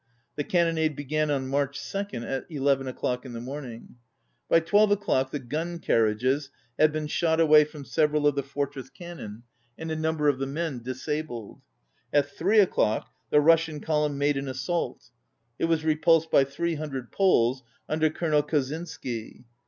[0.35, 3.95] The cannonade began on March 2, at 11 o'clock in the morn ing.
[4.49, 8.89] By 12 o'clock the gun carriages had been shot away from several of the fortress
[8.89, 9.43] cannon,
[9.77, 11.61] and a number of the men disabled.
[12.11, 15.11] At 3 o'clock the Russian column made an assault.
[15.59, 19.43] It was repulsed by three hundred Poles under Colonel Koszynski.